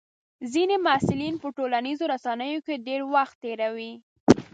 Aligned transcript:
ځینې 0.53 0.75
محصلین 0.85 1.35
په 1.43 1.47
ټولنیزو 1.57 2.05
رسنیو 2.13 2.59
کې 2.65 2.83
ډېر 2.87 3.01
وخت 3.13 3.35
تېروي. 3.43 3.93